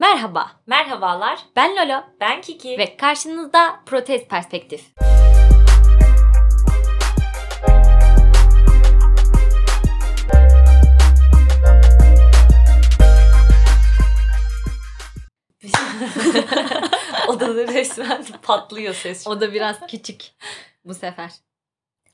Merhaba, 0.00 0.50
Merhabalar, 0.66 1.38
ben 1.56 1.76
Lolo 1.76 2.04
ben 2.20 2.40
Kiki. 2.40 2.78
ve 2.78 2.96
karşınızda 2.96 3.80
Protest 3.86 4.30
Perspektif. 4.30 4.84
Odada 17.28 17.66
resmen 17.66 18.24
patlıyor 18.42 18.94
ses. 18.94 19.26
O 19.26 19.40
da 19.40 19.52
biraz 19.52 19.86
küçük 19.86 20.24
bu 20.84 20.94
sefer. 20.94 21.30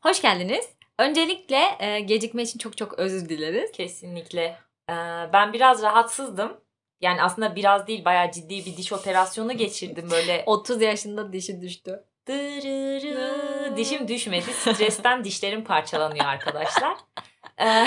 Hoş 0.03 0.23
geldiniz. 0.23 0.69
Öncelikle 0.99 1.77
e, 1.79 2.01
gecikme 2.01 2.43
için 2.43 2.59
çok 2.59 2.77
çok 2.77 2.99
özür 2.99 3.29
dileriz. 3.29 3.73
Kesinlikle. 3.73 4.59
Ee, 4.91 4.95
ben 5.33 5.53
biraz 5.53 5.83
rahatsızdım. 5.83 6.64
Yani 7.05 7.23
aslında 7.23 7.57
biraz 7.57 7.87
değil 7.87 8.05
bayağı 8.05 8.31
ciddi 8.33 8.67
bir 8.67 8.77
diş 8.77 8.93
operasyonu 8.93 9.53
geçirdim 9.57 10.11
böyle. 10.11 10.43
30 10.47 10.83
yaşında 10.83 11.33
dişi 11.33 11.61
düştü. 11.61 12.05
Dırırı. 12.29 13.77
Dişim 13.77 14.09
düşmedi. 14.09 14.53
Stresten 14.53 15.25
dişlerim 15.25 15.65
parçalanıyor 15.65 16.25
arkadaşlar. 16.27 16.97
Ee, 17.61 17.87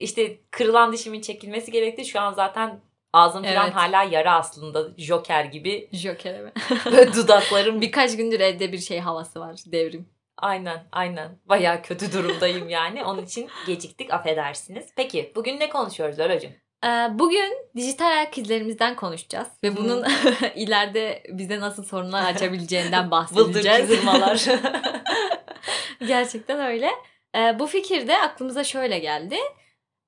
işte 0.00 0.40
kırılan 0.50 0.92
dişimin 0.92 1.20
çekilmesi 1.20 1.72
gerekti. 1.72 2.04
Şu 2.04 2.20
an 2.20 2.32
zaten 2.32 2.80
ağzım 3.12 3.42
falan 3.42 3.64
Evet. 3.64 3.74
hala 3.74 4.02
yara 4.02 4.34
aslında. 4.34 4.88
Joker 4.98 5.44
gibi. 5.44 5.88
Joker 5.92 6.40
mi? 6.40 6.52
Böyle 6.92 7.14
dudaklarım 7.14 7.80
Birkaç 7.80 8.16
gündür 8.16 8.40
evde 8.40 8.72
bir 8.72 8.78
şey 8.78 9.00
havası 9.00 9.40
var. 9.40 9.56
Devrim. 9.66 10.08
Aynen 10.36 10.84
aynen. 10.92 11.38
Bayağı 11.44 11.82
kötü 11.82 12.12
durumdayım 12.12 12.68
yani. 12.68 13.04
Onun 13.04 13.22
için 13.24 13.48
geciktik 13.66 14.12
affedersiniz. 14.12 14.86
Peki 14.96 15.32
bugün 15.34 15.60
ne 15.60 15.68
konuşuyoruz 15.68 16.18
Lolacığım? 16.18 16.52
Ee, 16.84 17.18
Bugün 17.18 17.52
dijital 17.76 18.06
ayak 18.06 18.38
izlerimizden 18.38 18.96
konuşacağız. 18.96 19.48
Ve 19.64 19.76
bunun 19.76 20.04
ileride 20.54 21.22
bize 21.28 21.60
nasıl 21.60 21.84
sorunlar 21.84 22.24
açabileceğinden 22.34 23.04
Bıldır 23.04 23.10
bahsedeceğiz. 23.10 23.88
kızılmalar. 23.88 24.44
Gerçekten 26.06 26.60
öyle. 26.60 26.90
Ee, 27.36 27.58
bu 27.58 27.66
fikir 27.66 28.08
de 28.08 28.18
aklımıza 28.18 28.64
şöyle 28.64 28.98
geldi. 28.98 29.36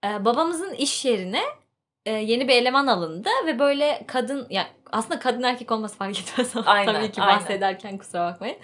Ee, 0.05 0.25
babamızın 0.25 0.75
iş 0.75 1.05
yerine 1.05 1.43
e, 2.07 2.11
yeni 2.13 2.49
bir 2.49 2.55
eleman 2.55 2.87
alındı 2.87 3.29
ve 3.47 3.59
böyle 3.59 4.05
kadın 4.07 4.47
ya 4.51 4.67
aslında 4.93 5.19
kadın 5.21 5.43
erkek 5.43 5.73
olması 5.73 5.97
fark 5.97 6.21
etmez 6.21 6.57
ama 6.57 6.67
Aynen, 6.71 6.95
tabii 6.95 7.13
ki 7.13 7.23
aynen. 7.23 7.41
bahsederken 7.41 7.99
kusura 7.99 8.33
bakmayın. 8.33 8.57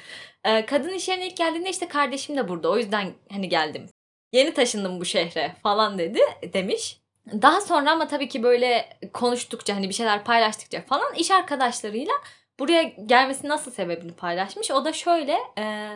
Kadın 0.66 0.92
iş 0.92 1.08
yerine 1.08 1.26
ilk 1.26 1.36
geldiğinde 1.36 1.70
işte 1.70 1.88
kardeşim 1.88 2.36
de 2.36 2.48
burada 2.48 2.70
o 2.70 2.78
yüzden 2.78 3.12
hani 3.32 3.48
geldim. 3.48 3.86
Yeni 4.32 4.54
taşındım 4.54 5.00
bu 5.00 5.04
şehre 5.04 5.56
falan 5.62 5.98
dedi 5.98 6.20
demiş. 6.52 6.99
Daha 7.42 7.60
sonra 7.60 7.90
ama 7.90 8.08
tabii 8.08 8.28
ki 8.28 8.42
böyle 8.42 8.98
konuştukça 9.12 9.76
hani 9.76 9.88
bir 9.88 9.94
şeyler 9.94 10.24
paylaştıkça 10.24 10.82
falan 10.82 11.14
iş 11.14 11.30
arkadaşlarıyla 11.30 12.14
buraya 12.58 12.82
gelmesi 12.82 13.48
nasıl 13.48 13.70
sebebini 13.70 14.12
paylaşmış. 14.12 14.70
O 14.70 14.84
da 14.84 14.92
şöyle 14.92 15.38
e, 15.58 15.88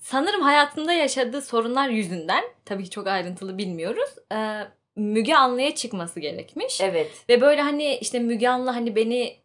sanırım 0.00 0.42
hayatında 0.42 0.92
yaşadığı 0.92 1.42
sorunlar 1.42 1.88
yüzünden 1.88 2.44
tabii 2.64 2.84
ki 2.84 2.90
çok 2.90 3.06
ayrıntılı 3.06 3.58
bilmiyoruz. 3.58 4.10
e, 4.32 4.60
Müge 4.96 5.34
Anlı'ya 5.34 5.74
çıkması 5.74 6.20
gerekmiş. 6.20 6.80
evet. 6.80 7.24
Ve 7.28 7.40
böyle 7.40 7.62
hani 7.62 7.94
işte 7.96 8.18
Müge 8.18 8.48
Anlı 8.48 8.70
hani 8.70 8.96
beni 8.96 9.36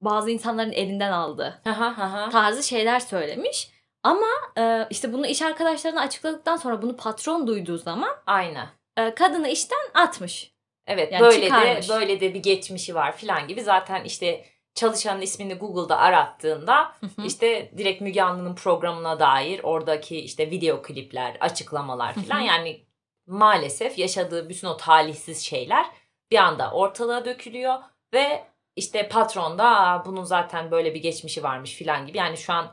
bazı 0.00 0.30
insanların 0.30 0.72
elinden 0.72 1.12
aldı 1.12 1.60
Aha, 1.64 1.86
aha. 1.86 2.30
tarzı 2.30 2.62
şeyler 2.62 3.00
söylemiş. 3.00 3.70
Ama 4.02 4.26
e, 4.58 4.86
işte 4.90 5.12
bunu 5.12 5.26
iş 5.26 5.42
arkadaşlarına 5.42 6.00
açıkladıktan 6.00 6.56
sonra 6.56 6.82
bunu 6.82 6.96
patron 6.96 7.46
duyduğu 7.46 7.78
zaman 7.78 8.10
Aynen. 8.26 8.68
E, 8.96 9.14
kadını 9.14 9.48
işten 9.48 9.78
atmış. 9.94 10.54
Evet 10.86 11.12
Yani 11.12 11.22
böyle 11.22 11.44
çıkarmış. 11.44 11.88
de 11.88 11.92
böyle 11.92 12.20
de 12.20 12.34
bir 12.34 12.42
geçmişi 12.42 12.94
var 12.94 13.16
filan 13.16 13.48
gibi. 13.48 13.62
Zaten 13.62 14.04
işte 14.04 14.44
çalışanın 14.74 15.20
ismini 15.20 15.54
Google'da 15.54 15.98
arattığında 15.98 16.92
işte 17.26 17.72
direkt 17.78 18.00
Müge 18.00 18.22
Anlı'nın 18.22 18.54
programına 18.54 19.20
dair 19.20 19.60
oradaki 19.62 20.20
işte 20.20 20.50
video 20.50 20.82
klipler, 20.82 21.36
açıklamalar 21.40 22.14
filan 22.14 22.40
yani 22.40 22.84
maalesef 23.26 23.98
yaşadığı 23.98 24.48
bütün 24.48 24.68
o 24.68 24.76
talihsiz 24.76 25.42
şeyler 25.42 25.86
bir 26.30 26.36
anda 26.38 26.70
ortalığa 26.70 27.24
dökülüyor 27.24 27.78
ve 28.14 28.44
işte 28.76 29.08
patron 29.08 29.58
da 29.58 29.64
"Aa, 29.80 30.04
bunun 30.06 30.24
zaten 30.24 30.70
böyle 30.70 30.94
bir 30.94 31.02
geçmişi 31.02 31.42
varmış 31.42 31.74
filan 31.74 32.06
gibi. 32.06 32.18
Yani 32.18 32.36
şu 32.36 32.52
an 32.52 32.72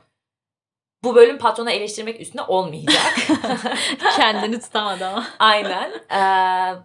bu 1.03 1.15
bölüm 1.15 1.37
patrona 1.37 1.71
eleştirmek 1.71 2.21
üstüne 2.21 2.41
olmayacak. 2.41 3.13
Kendini 4.15 4.59
tutamadı 4.59 5.05
ama. 5.05 5.27
Aynen. 5.39 5.91
Ee, 6.11 6.75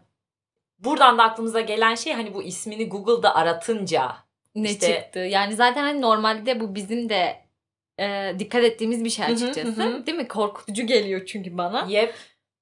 buradan 0.78 1.19
da 1.19 1.22
aklımıza 1.22 1.60
gelen 1.60 1.94
şey 1.94 2.12
hani 2.12 2.34
bu 2.34 2.43
ismini 2.43 2.88
Google'da 2.88 3.34
aratınca 3.34 4.16
Ne 4.55 4.71
İşte- 4.71 4.87
çıktı? 4.94 5.19
Yani 5.19 5.55
zaten 5.55 5.82
hani 5.82 6.00
normalde 6.00 6.60
bu 6.60 6.75
bizim 6.75 7.09
de 7.09 7.47
e, 8.00 8.34
dikkat 8.38 8.65
ettiğimiz 8.65 9.05
bir 9.05 9.10
şey 9.10 9.26
hı, 9.28 9.32
açıkçası. 9.32 9.82
hı 9.82 9.88
hı. 9.88 10.06
Değil 10.06 10.19
mi? 10.19 10.28
Korkutucu 10.28 10.87
geliyor 10.87 11.26
çünkü 11.26 11.59
bana. 11.59 11.87
yep. 11.88 12.15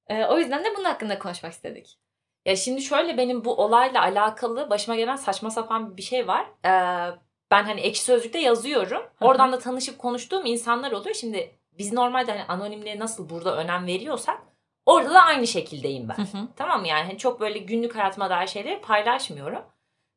E, 0.09 0.25
o 0.25 0.39
yüzden 0.39 0.65
de 0.65 0.69
bunun 0.77 0.85
hakkında 0.85 1.19
konuşmak 1.19 1.53
istedik. 1.53 1.99
Ya 2.47 2.57
şimdi 2.57 2.83
şöyle 2.83 3.17
benim 3.19 3.45
bu 3.45 3.55
olayla 3.55 4.03
alakalı 4.03 4.71
başıma 4.71 4.97
gelen 4.97 5.17
saçma 5.17 5.51
sapan 5.51 5.97
bir 5.97 6.03
şey 6.03 6.29
var. 6.29 6.47
Ee, 6.65 7.11
ben 7.51 7.65
hani 7.65 7.81
ekşi 7.81 8.03
sözlükte 8.03 8.39
yazıyorum. 8.39 9.03
Oradan 9.21 9.53
da 9.53 9.59
tanışıp 9.59 9.99
konuştuğum 9.99 10.47
insanlar 10.47 10.93
oluyor. 10.93 11.15
Şimdi 11.15 11.55
biz 11.73 11.93
normalde 11.93 12.33
hani 12.33 12.45
anonimliğe 12.45 12.99
nasıl 12.99 13.31
burada 13.31 13.57
önem 13.57 13.87
veriyorsak 13.87 14.39
orada 14.87 15.15
da 15.15 15.23
aynı 15.23 15.47
şekildeyim 15.47 16.09
ben. 16.09 16.27
Tamam 16.57 16.81
mı? 16.81 16.89
Yani 16.89 17.07
hani 17.07 17.19
çok 17.19 17.41
böyle 17.41 17.59
günlük 17.59 17.97
hayatıma 17.97 18.31
dair 18.31 18.47
şeyleri 18.47 18.81
paylaşmıyorum. 18.81 19.63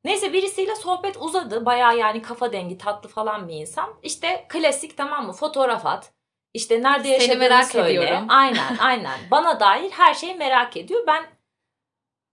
Neyse 0.04 0.34
birisiyle 0.34 0.76
sohbet 0.76 1.18
uzadı. 1.20 1.66
Bayağı 1.66 1.98
yani 1.98 2.22
kafa 2.22 2.54
dengi 2.54 2.78
tatlı 2.78 3.10
falan 3.10 3.48
bir 3.48 3.54
insan. 3.54 3.90
İşte 4.04 4.46
klasik 4.50 4.98
tamam 4.98 5.26
mı? 5.26 5.34
Fotoğraf 5.34 5.86
at. 5.86 6.12
İşte 6.54 6.82
nerede 6.84 7.04
Seni 7.04 7.14
yaşadığını 7.14 7.40
merak 7.40 7.66
söyle. 7.66 7.90
ediyorum. 7.90 8.26
Aynen 8.30 8.78
aynen. 8.80 9.20
Bana 9.32 9.59
dair 9.59 9.92
her 9.92 10.14
şeyi 10.14 10.36
merak 10.36 10.78
ediyor. 10.78 11.04
Ben 11.08 11.26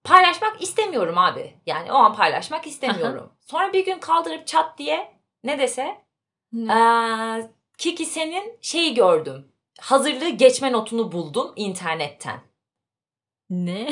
paylaşmak 0.05 0.63
istemiyorum 0.63 1.19
abi. 1.19 1.55
Yani 1.67 1.93
o 1.93 1.95
an 1.95 2.15
paylaşmak 2.17 2.67
istemiyorum. 2.67 3.33
Sonra 3.41 3.73
bir 3.73 3.85
gün 3.85 3.99
kaldırıp 3.99 4.47
çat 4.47 4.79
diye 4.79 5.15
ne 5.45 5.59
dese 5.59 6.05
Ne? 6.53 6.73
ee, 6.73 7.51
Kiki 7.79 8.07
senin 8.07 8.59
şeyi 8.61 8.95
gördüm. 8.95 9.53
Hazırlığı 9.81 10.29
geçme 10.29 10.73
notunu 10.73 11.13
buldum 11.13 11.53
internetten. 11.57 12.41
ne? 13.51 13.91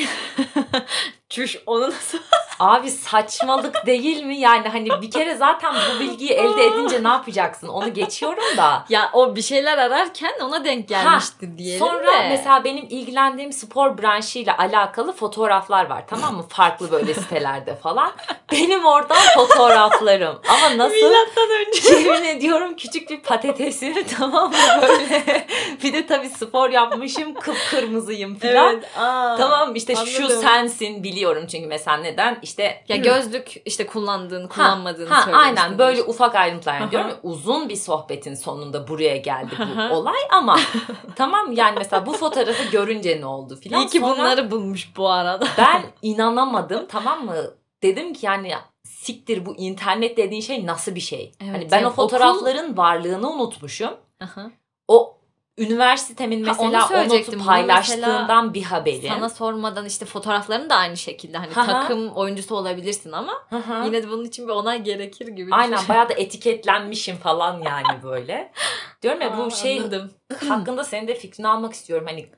Çüş 1.28 1.62
onu 1.67 1.91
nasıl? 1.91 2.19
Abi 2.62 2.91
saçmalık 2.91 3.87
değil 3.87 4.23
mi? 4.25 4.37
Yani 4.39 4.69
hani 4.69 4.89
bir 5.03 5.11
kere 5.11 5.34
zaten 5.34 5.75
bu 5.75 6.00
bilgiyi 6.00 6.31
elde 6.31 6.65
edince 6.67 7.03
ne 7.05 7.09
yapacaksın? 7.09 7.69
Onu 7.69 7.95
geçiyorum 7.95 8.56
da. 8.56 8.84
Ya 8.89 9.11
o 9.12 9.37
bir 9.37 9.43
şeyler 9.43 9.78
ararken 9.78 10.33
ona 10.43 10.65
denk 10.65 10.89
gelmişti 10.89 11.59
diyelim 11.59 11.87
Sonra 11.87 12.06
de. 12.06 12.28
mesela 12.28 12.65
benim 12.65 12.87
ilgilendiğim 12.91 13.53
spor 13.53 13.99
branşıyla 13.99 14.59
alakalı 14.59 15.12
fotoğraflar 15.12 15.87
var 15.91 16.05
tamam 16.06 16.37
mı? 16.37 16.45
Farklı 16.49 16.91
böyle 16.93 17.15
sitelerde 17.15 17.77
falan. 17.77 18.12
Benim 18.53 18.84
oradan 18.84 19.19
fotoğraflarım. 19.34 20.41
Ama 20.49 20.78
nasıl? 20.78 20.95
Milattan 20.97 21.49
önce. 21.67 21.95
Yemin 21.95 22.25
ediyorum 22.25 22.77
küçük 22.77 23.11
bir 23.11 23.21
patatesim 23.21 23.95
tamam 24.19 24.51
mı 24.51 24.56
böyle. 24.83 25.47
Bir 25.83 25.93
de 25.93 26.06
tabii 26.06 26.28
spor 26.28 26.71
yapmışım 26.71 27.34
kıpkırmızıyım 27.34 28.39
falan. 28.39 28.72
Evet. 28.75 28.84
Aa, 28.99 29.37
Tamam 29.39 29.75
işte 29.75 29.95
şu 29.97 30.25
anladım. 30.25 30.43
sensin 30.43 31.03
biliyorum 31.03 31.47
çünkü 31.47 31.67
mesela 31.67 31.97
neden 31.97 32.39
işte 32.43 32.52
Ya 32.89 32.97
gözlük 32.97 33.55
işte 33.65 33.87
kullandığını, 33.87 34.43
Ha, 34.43 34.49
kullanmadığını 34.49 35.09
ha, 35.09 35.23
söylemiştin. 35.23 35.57
aynen 35.59 35.79
böyle 35.79 36.03
ufak 36.03 36.35
ayrıntılar 36.35 36.87
hı. 36.87 36.91
diyorum. 36.91 37.09
ya, 37.09 37.17
Uzun 37.23 37.69
bir 37.69 37.77
sohbetin 37.77 38.35
sonunda 38.35 38.89
buraya 38.89 39.17
geldi 39.17 39.55
bu 39.91 39.95
olay 39.95 40.21
ama 40.31 40.59
tamam 41.17 41.53
yani 41.53 41.75
mesela 41.79 42.07
bu 42.07 42.13
fotoğrafı 42.13 42.71
görünce 42.71 43.21
ne 43.21 43.27
oldu 43.27 43.57
filan. 43.57 43.81
İyi 43.81 43.87
ki 43.89 44.01
Sonra 44.01 44.13
bunları 44.15 44.51
bulmuş 44.51 44.93
bu 44.97 45.09
arada. 45.11 45.47
ben 45.59 45.83
inanamadım 46.03 46.87
tamam 46.89 47.25
mı? 47.25 47.37
Dedim 47.83 48.13
ki 48.13 48.27
yani 48.27 48.53
siktir 48.84 49.47
bu 49.47 49.57
internet 49.57 50.17
dediğin 50.17 50.43
şey 50.43 50.66
nasıl 50.66 50.95
bir 50.95 51.01
şey? 51.01 51.33
Evet, 51.41 51.55
hani 51.55 51.71
ben 51.71 51.77
yani 51.77 51.87
o 51.87 51.91
fotoğrafların 51.91 52.77
varlığını 52.77 53.31
unutmuşum. 53.31 53.91
Aha. 54.22 54.51
O 54.89 55.16
üniversitemin 55.59 56.45
Ha, 56.45 56.53
onu 56.59 56.71
mesela 56.71 56.84
o, 56.84 56.89
söyleyecektim. 56.89 57.34
notu 57.34 57.39
Bunu 57.39 57.47
paylaştığından 57.47 58.54
bir 58.54 58.63
haberim. 58.63 59.09
Sana 59.09 59.28
sormadan 59.28 59.87
işte 59.87 60.07
fotoğrafların 60.07 60.71
da 60.71 60.77
aynı 60.77 60.97
şekilde. 60.97 61.39
Hani 61.39 61.54
Hı 61.54 61.60
hı. 61.60 61.66
takım 61.66 62.09
oyuncusu 62.09 62.57
olabilirsin 62.57 63.13
ama 63.13 63.33
Hı 63.51 63.57
hı. 63.57 63.84
yine 63.87 64.03
de 64.03 64.10
bunun 64.10 64.25
için 64.25 64.49
bir 64.49 64.53
onay 64.53 64.83
gerekir 64.83 65.27
gibi. 65.27 65.54
Aynen 65.54 65.77
şey. 65.77 65.89
bayağı 65.89 66.09
da 66.09 66.15
etiketlenmişim 66.15 67.16
falan 67.16 67.63
yani 67.63 68.03
böyle. 68.03 68.53
Diyorum 69.03 69.21
ya 69.21 69.39
bu 69.39 69.43
Aa, 69.43 69.51
şey 69.51 69.78
anladım. 69.78 70.10
hakkında 70.49 70.84
senin 70.84 71.09
de 71.09 71.15
fikrini 71.15 71.49
almak 71.49 71.72
istiyorum. 71.72 72.07
Hani 72.09 72.28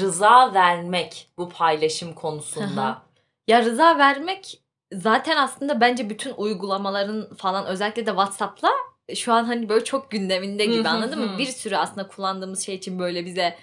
rıza 0.00 0.54
vermek 0.54 1.28
bu 1.38 1.48
paylaşım 1.48 2.12
konusunda. 2.12 3.02
Ya 3.48 3.64
rıza 3.64 3.98
vermek 3.98 4.60
zaten 4.92 5.36
aslında 5.36 5.80
bence 5.80 6.10
bütün 6.10 6.34
uygulamaların 6.36 7.34
falan 7.34 7.66
özellikle 7.66 8.06
de 8.06 8.10
WhatsApp'la 8.10 8.70
şu 9.14 9.32
an 9.32 9.44
hani 9.44 9.68
böyle 9.68 9.84
çok 9.84 10.10
gündeminde 10.10 10.64
gibi 10.64 10.88
anladın 10.88 11.20
mı? 11.20 11.38
Bir 11.38 11.46
sürü 11.46 11.76
aslında 11.76 12.08
kullandığımız 12.08 12.60
şey 12.66 12.74
için 12.74 12.98
böyle 12.98 13.24
bize 13.26 13.56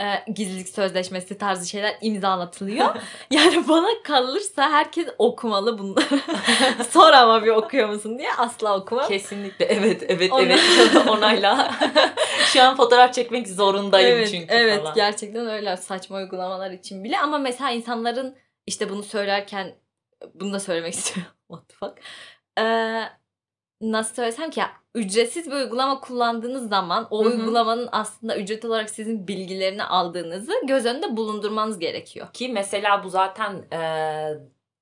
e, 0.00 0.32
gizlilik 0.32 0.68
sözleşmesi 0.68 1.38
tarzı 1.38 1.68
şeyler 1.68 1.96
imzalatılıyor. 2.00 2.94
yani 3.30 3.68
bana 3.68 4.02
kalırsa 4.04 4.70
herkes 4.70 5.08
okumalı 5.18 5.78
bunları. 5.78 6.20
Sor 6.90 7.12
ama 7.12 7.44
bir 7.44 7.50
okuyor 7.50 7.88
musun 7.88 8.18
diye 8.18 8.32
asla 8.38 8.76
okumam. 8.78 9.08
Kesinlikle 9.08 9.64
evet 9.64 10.04
evet 10.08 10.32
Ona- 10.32 10.42
evet 10.42 11.08
onayla. 11.08 11.74
Şu 12.52 12.62
an 12.62 12.76
fotoğraf 12.76 13.14
çekmek 13.14 13.48
zorundayım 13.48 14.16
evet, 14.16 14.30
çünkü 14.30 14.54
evet 14.54 14.80
falan. 14.80 14.94
gerçekten 14.94 15.46
öyle 15.46 15.76
saçma 15.76 16.16
uygulamalar 16.16 16.70
için 16.70 17.04
bile 17.04 17.18
ama 17.18 17.38
mesela 17.38 17.70
insanların 17.70 18.36
işte 18.66 18.90
bunu 18.90 19.02
söylerken 19.02 19.74
bunu 20.34 20.52
da 20.52 20.60
söylemek 20.60 20.94
istiyorum. 20.94 21.32
What 21.48 21.68
the 21.68 21.74
fuck? 21.74 21.98
Ee, 22.58 23.02
nasıl 23.80 24.14
söylesem 24.14 24.50
ki 24.50 24.60
ya 24.60 24.70
ücretsiz 24.94 25.46
bir 25.46 25.56
uygulama 25.56 26.00
kullandığınız 26.00 26.68
zaman 26.68 27.06
o 27.10 27.24
Hı 27.24 27.28
hı. 27.28 27.32
uygulamanın 27.32 27.88
aslında 27.92 28.36
ücret 28.36 28.64
olarak 28.64 28.90
sizin 28.90 29.28
bilgilerini 29.28 29.84
aldığınızı 29.84 30.52
göz 30.66 30.86
önünde 30.86 31.16
bulundurmanız 31.16 31.78
gerekiyor. 31.78 32.26
Ki 32.32 32.48
mesela 32.48 33.04
bu 33.04 33.10
zaten 33.10 33.64
e, 33.72 33.80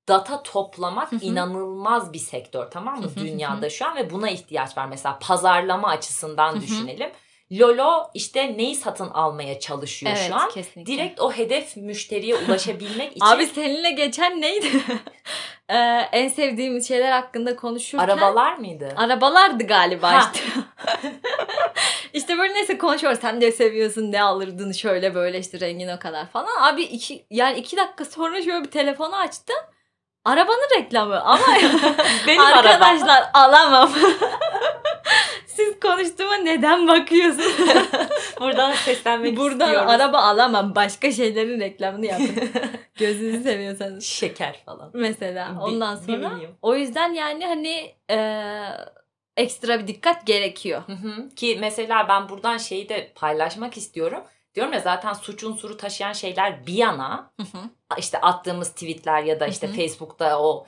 data 0.08 0.42
toplamak 0.42 1.12
Hı 1.12 1.16
hı. 1.16 1.24
inanılmaz 1.24 2.12
bir 2.12 2.18
sektör 2.18 2.70
tamam 2.70 3.00
mı 3.00 3.02
Hı 3.02 3.06
hı 3.06 3.20
hı 3.20 3.24
dünyada 3.24 3.70
şu 3.70 3.86
an 3.86 3.96
ve 3.96 4.10
buna 4.10 4.30
ihtiyaç 4.30 4.78
var. 4.78 4.86
Mesela 4.86 5.18
pazarlama 5.18 5.88
açısından 5.88 6.52
Hı 6.52 6.56
hı. 6.56 6.60
Lolo 7.52 8.10
işte 8.14 8.54
neyi 8.58 8.76
satın 8.76 9.10
almaya 9.10 9.60
çalışıyor 9.60 10.12
evet 10.16 10.28
şu 10.28 10.34
an? 10.34 10.50
kesinlikle. 10.50 10.92
Direkt 10.92 11.20
o 11.20 11.32
hedef 11.32 11.76
müşteriye 11.76 12.36
ulaşabilmek 12.36 13.10
için 13.16 13.26
Abi 13.26 13.46
seninle 13.46 13.90
geçen 13.90 14.40
neydi? 14.40 14.66
Ee, 15.68 16.08
en 16.12 16.28
sevdiğimiz 16.28 16.88
şeyler 16.88 17.12
hakkında 17.12 17.56
konuşurken 17.56 18.08
arabalar 18.08 18.56
mıydı? 18.56 18.94
Arabalardı 18.96 19.66
galiba 19.66 20.12
Ha. 20.12 20.30
işte. 20.34 20.48
işte 22.12 22.38
böyle 22.38 22.54
neyse 22.54 22.78
konuşuyoruz. 22.78 23.20
Sen 23.20 23.40
de 23.40 23.52
seviyorsun 23.52 24.12
ne 24.12 24.22
alırdın 24.22 24.72
şöyle 24.72 25.14
böyle 25.14 25.38
işte 25.38 25.60
rengin 25.60 25.88
o 25.88 25.98
kadar 25.98 26.28
falan. 26.28 26.62
Abi 26.72 26.82
iki, 26.82 27.26
yani 27.30 27.58
iki 27.58 27.76
dakika 27.76 28.04
sonra 28.04 28.42
şöyle 28.42 28.64
bir 28.64 28.70
telefonu 28.70 29.16
açtım. 29.16 29.56
Arabanın 30.24 30.78
reklamı 30.78 31.20
ama 31.20 31.46
Benim 32.26 32.40
arkadaşlar 32.40 33.30
alamam. 33.34 33.92
Konuştuğuma 35.82 36.36
neden 36.36 36.88
bakıyorsunuz? 36.88 37.58
Buradan 38.40 38.72
seslenmek 38.72 39.36
Buradan 39.36 39.66
istiyorum. 39.66 39.88
araba 39.90 40.18
alamam. 40.18 40.74
Başka 40.74 41.12
şeylerin 41.12 41.60
reklamını 41.60 42.06
yapın. 42.06 42.34
Gözünüzü 42.98 43.42
seviyorsanız. 43.42 44.04
Şeker 44.04 44.62
falan. 44.66 44.90
Mesela 44.94 45.50
Bir- 45.54 45.60
ondan 45.60 45.96
sonra. 45.96 46.28
milyon. 46.28 46.50
O 46.62 46.74
yüzden 46.76 47.12
yani 47.12 47.46
hani 47.46 47.94
e, 48.10 48.16
ekstra 49.36 49.80
bir 49.80 49.86
dikkat 49.86 50.26
gerekiyor. 50.26 50.82
Hı 50.86 50.92
hı. 50.92 51.28
Ki 51.28 51.56
mesela 51.60 52.08
ben 52.08 52.28
buradan 52.28 52.58
şeyi 52.58 52.88
de 52.88 53.12
paylaşmak 53.14 53.76
istiyorum. 53.76 54.20
Diyorum 54.54 54.72
ya 54.72 54.80
zaten 54.80 55.12
suç 55.12 55.44
unsuru 55.44 55.76
taşıyan 55.76 56.12
şeyler 56.12 56.66
bir 56.66 56.74
yana 56.74 57.30
Hı 57.40 57.42
hı. 57.58 57.62
işte 57.98 58.20
attığımız 58.20 58.70
tweetler 58.72 59.22
ya 59.22 59.40
da 59.40 59.46
işte 59.46 59.66
Hı 59.66 59.70
hı. 59.72 59.76
Facebook'ta 59.76 60.40
o 60.42 60.66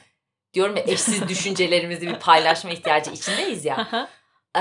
diyorum 0.55 0.77
ya 0.77 0.83
eşsiz 0.87 1.29
düşüncelerimizi 1.29 2.07
bir 2.07 2.15
paylaşma 2.15 2.71
ihtiyacı 2.71 3.11
içindeyiz 3.11 3.65
ya. 3.65 4.09
Ee, 4.57 4.61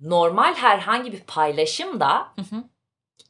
normal 0.00 0.54
herhangi 0.54 1.12
bir 1.12 1.20
paylaşım 1.20 2.00
da 2.00 2.18
Hı 2.18 2.56
hı. 2.56 2.64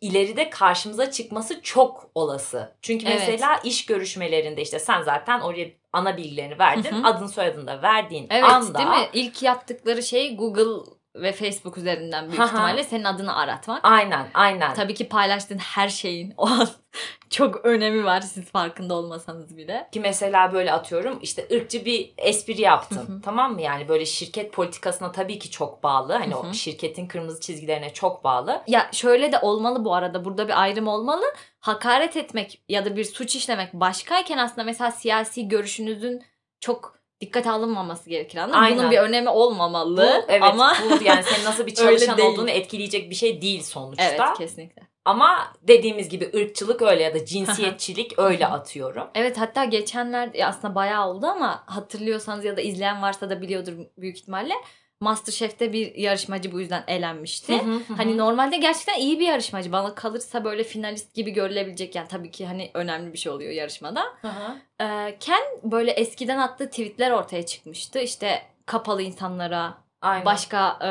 ileride 0.01 0.51
karşımıza 0.51 1.11
çıkması 1.11 1.63
çok 1.63 2.11
olası. 2.15 2.77
Çünkü 2.83 3.07
Evet. 3.07 3.21
mesela 3.29 3.57
iş 3.65 3.87
görüşmelerinde 3.87 4.63
işte 4.63 4.79
sen 4.79 5.03
zaten 5.03 5.41
oraya 5.41 5.69
ana 5.93 6.17
bilgilerini 6.17 6.59
verdin. 6.59 6.93
Hı 6.93 6.97
hı. 6.97 7.07
Adın 7.07 7.27
soyadını 7.27 7.67
da 7.67 7.83
verdiğin 7.83 8.27
Evet 8.31 8.45
anda 8.45 8.79
değil 8.79 8.89
mi? 8.89 9.09
İlk 9.13 9.43
yaptıkları 9.43 10.03
şey 10.03 10.37
Google 10.37 10.91
ve 11.23 11.33
Facebook 11.33 11.79
üzerinden 11.79 12.29
büyük 12.29 12.45
ihtimalle 12.45 12.85
senin 12.85 13.05
adını 13.05 13.37
aratmak. 13.37 13.81
Aynen 13.83 14.27
aynen. 14.35 14.75
Tabii 14.75 14.95
ki 14.95 15.09
paylaştığın 15.09 15.59
her 15.59 15.89
şeyin 15.89 16.35
o 16.37 16.47
an 16.47 16.69
çok 17.31 17.65
önemi 17.65 18.05
var 18.05 18.21
siz 18.21 18.45
farkında 18.45 18.95
olmasanız 18.95 19.57
bile. 19.57 19.89
Ki 19.93 20.01
mesela 20.01 20.53
böyle 20.53 20.73
atıyorum 20.73 21.19
işte 21.23 21.49
ırkçı 21.53 21.85
bir 21.85 22.15
espri 22.19 22.57
hı. 22.69 23.21
Tamam 23.23 23.53
mı? 23.53 23.63
Yani 23.63 23.89
böyle 23.89 24.07
şirket 24.07 24.53
politikasına 24.53 25.13
tabii 25.13 25.39
ki 25.39 25.51
çok 25.51 25.83
bağlı. 25.83 26.13
Hani 26.13 26.37
o 26.37 26.53
şirketin 26.53 27.07
kırmızı 27.07 27.41
çizgilerine 27.41 27.93
çok 27.93 28.25
bağlı. 28.25 28.63
Ya 28.67 28.89
şöyle 28.93 29.33
de 29.33 29.39
olmalı 29.39 29.85
bu 29.85 29.95
arada 29.95 30.25
burada 30.25 30.49
bir 30.49 30.63
ayrım 30.63 30.89
olmalı. 30.89 31.25
Hakaret 31.61 32.17
etmek 32.17 32.63
ya 32.69 32.85
da 32.85 32.97
bir 32.97 33.05
suç 33.05 33.37
işlemek 33.37 33.73
başkayken 33.73 34.39
aslında 34.39 34.65
mesela 34.65 34.91
siyasi 34.91 35.49
görüşünüzün 35.49 36.23
çok 36.61 36.96
dikkate 37.21 37.51
alınmaması 37.51 38.11
gerekir 38.11 38.39
anladın? 38.39 38.59
Aynen. 38.59 38.79
Bunun 38.79 38.91
bir 38.91 38.99
önemi 38.99 39.29
olmamalı 39.29 40.23
Bu 40.27 40.33
evet 40.33 40.43
ama 40.43 40.77
bu 40.85 41.05
yani 41.05 41.23
senin 41.23 41.45
nasıl 41.45 41.67
bir 41.67 41.75
çalışan 41.75 42.21
olduğunu 42.21 42.51
etkileyecek 42.51 43.11
bir 43.11 43.15
şey 43.15 43.43
değil 43.43 43.63
sonuçta. 43.63 44.05
evet 44.05 44.39
kesinlikle. 44.39 44.83
Ama 45.05 45.53
dediğimiz 45.63 46.09
gibi 46.09 46.31
ırkçılık 46.37 46.83
öyle 46.83 47.03
ya 47.03 47.15
da 47.15 47.25
cinsiyetçilik 47.25 48.19
öyle 48.19 48.47
atıyorum. 48.47 49.09
Evet 49.15 49.39
hatta 49.39 49.65
geçenler 49.65 50.31
aslında 50.45 50.75
bayağı 50.75 51.09
oldu 51.09 51.27
ama 51.27 51.63
hatırlıyorsanız 51.67 52.45
ya 52.45 52.57
da 52.57 52.61
izleyen 52.61 53.03
varsa 53.03 53.31
da 53.31 53.43
biliyordur 53.43 53.73
büyük 53.99 54.17
ihtimalle. 54.19 54.55
Masterchef'te 55.01 55.73
bir 55.73 55.95
yarışmacı 55.95 56.53
bu 56.53 56.61
yüzden 56.61 56.85
elenmişti. 56.87 57.59
Hı 57.59 57.67
hı 57.67 57.75
hı. 57.75 57.95
Hani 57.97 58.17
normalde 58.19 58.57
gerçekten 58.57 58.99
iyi 58.99 59.21
bir 59.21 59.27
yarışmacı. 59.27 59.73
Bana 59.73 59.95
kalırsa 59.95 60.45
böyle 60.45 60.65
finalist 60.65 61.15
gibi 61.15 61.31
görülebilecek 61.31 61.95
yani 61.95 62.09
tabii 62.09 62.31
ki 62.31 62.47
hani 62.47 62.71
önemli 62.75 63.13
bir 63.13 63.19
şey 63.19 63.33
oluyor 63.33 63.53
yarışmada. 63.53 64.05
Hı 64.23 64.29
hı. 64.29 64.57
Ee, 64.85 65.17
Ken 65.21 65.43
böyle 65.63 65.91
eskiden 65.91 66.39
attığı 66.39 66.71
tweetler 66.71 67.11
ortaya 67.11 67.47
çıkmıştı. 67.47 67.99
İşte 67.99 68.43
kapalı 68.67 69.03
insanlara, 69.03 69.75
Aynen. 70.03 70.25
başka 70.25 70.79
e, 70.85 70.91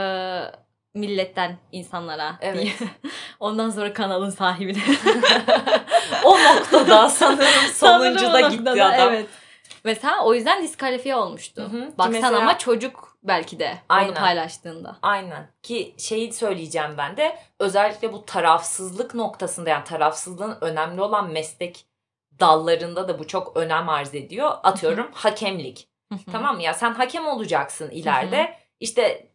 milletten 1.00 1.58
insanlara 1.72 2.36
Evet. 2.42 2.62
diye. 2.64 2.74
Ondan 3.40 3.70
sonra 3.70 3.94
kanalın 3.94 4.30
sahibine. 4.30 4.82
o 6.24 6.38
noktada 6.40 7.10
sanırım 7.10 7.48
sonuncu 7.74 8.20
Sanırım 8.20 8.34
da 8.44 8.48
o 8.48 8.50
gitti 8.50 8.70
adam. 8.70 9.14
Evet. 9.14 9.26
Mesela 9.86 10.26
o 10.26 10.34
yüzden 10.34 10.64
diskalifiye 10.64 11.16
olmuştu. 11.16 11.62
Hı 11.62 11.78
hı. 11.78 11.98
Baksan 11.98 12.12
mesela- 12.12 12.38
ama 12.38 12.58
çocuk 12.58 13.18
belki 13.24 13.60
de 13.60 13.78
Aynen. 13.90 14.10
onu 14.10 14.16
paylaştığında. 14.16 14.98
Aynen. 15.02 15.50
Ki 15.64 15.96
şeyi 15.98 16.34
söyleyeceğim 16.34 16.92
ben 16.98 17.18
de 17.18 17.40
özellikle 17.60 18.14
bu 18.14 18.26
tarafsızlık 18.26 19.16
noktasında 19.16 19.70
yani 19.70 19.84
tarafsızlığın 19.84 20.58
önemli 20.62 21.02
olan 21.02 21.32
meslek 21.32 21.86
dallarında 22.40 23.08
da 23.08 23.20
bu 23.20 23.28
çok 23.28 23.58
önem 23.58 23.90
arz 23.90 24.16
ediyor. 24.16 24.52
Atıyorum 24.64 25.12
hakemlik. 25.14 25.88
Tamam 26.32 26.56
mı 26.56 26.62
ya 26.62 26.74
sen 26.74 26.94
hakem 26.94 27.28
olacaksın 27.28 27.90
ileride. 27.90 28.58
İşte 28.80 29.28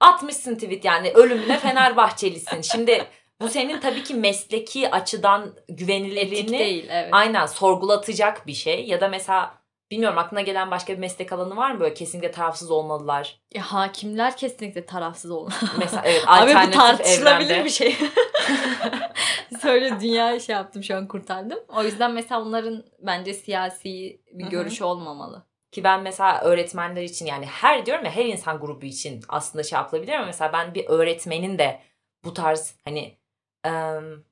atmışsın 0.00 0.54
tweet 0.54 0.84
yani 0.84 1.10
ölümüne 1.10 1.58
Fenerbahçelisin. 1.60 2.60
Şimdi 2.60 3.06
bu 3.40 3.48
senin 3.48 3.80
tabii 3.80 4.02
ki 4.02 4.14
mesleki 4.14 4.90
açıdan 4.90 5.46
Etik 5.68 5.78
güvenilirliğini 5.78 6.58
değil 6.58 6.86
evet. 6.90 7.08
aynen 7.12 7.46
sorgulatacak 7.46 8.46
bir 8.46 8.54
şey. 8.54 8.86
Ya 8.86 9.00
da 9.00 9.08
mesela 9.08 9.59
bilmiyorum 9.90 10.18
aklına 10.18 10.40
gelen 10.40 10.70
başka 10.70 10.92
bir 10.92 10.98
meslek 10.98 11.32
alanı 11.32 11.56
var 11.56 11.70
mı 11.70 11.80
böyle 11.80 11.94
kesinlikle 11.94 12.30
tarafsız 12.30 12.70
olmalılar. 12.70 13.40
Ya, 13.54 13.62
hakimler 13.62 14.36
kesinlikle 14.36 14.86
tarafsız 14.86 15.30
olmalı. 15.30 15.52
Mesela 15.78 16.02
evet 16.04 16.24
Abi 16.26 16.46
bu 16.46 16.58
alternatif 16.58 16.74
tartışılabilir 16.74 17.50
evrende. 17.50 17.64
bir 17.64 17.70
şey. 17.70 17.96
Söyle 19.60 20.00
dünya 20.00 20.40
şey 20.40 20.54
yaptım 20.54 20.84
şu 20.84 20.96
an 20.96 21.08
kurtardım. 21.08 21.58
O 21.68 21.82
yüzden 21.82 22.12
mesela 22.12 22.42
onların 22.42 22.84
bence 22.98 23.34
siyasi 23.34 24.20
bir 24.32 24.46
görüşü 24.46 24.84
olmamalı. 24.84 25.46
Ki 25.72 25.84
ben 25.84 26.02
mesela 26.02 26.40
öğretmenler 26.40 27.02
için 27.02 27.26
yani 27.26 27.46
her 27.46 27.86
diyorum 27.86 28.04
ya 28.04 28.10
her 28.10 28.24
insan 28.24 28.60
grubu 28.60 28.86
için 28.86 29.20
aslında 29.28 29.62
şey 29.62 29.76
yapılabilir 29.76 30.12
ama 30.12 30.26
mesela 30.26 30.52
ben 30.52 30.74
bir 30.74 30.86
öğretmenin 30.88 31.58
de 31.58 31.80
bu 32.24 32.34
tarz 32.34 32.74
hani 32.84 33.18
em, 33.64 34.24